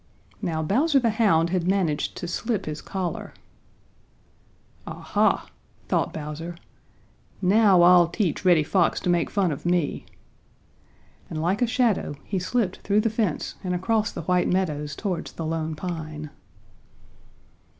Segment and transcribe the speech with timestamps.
[0.41, 3.35] Now Bowser the Hound had managed to slip his collar.
[4.87, 5.47] "Aha,"
[5.89, 6.55] thought Bowser,
[7.39, 10.07] "now I'll teach Reddy Fox to make fun of me,"
[11.29, 15.33] and like a shadow he slipped through the fence and across the White Meadows towards
[15.33, 16.31] the Lone Pine.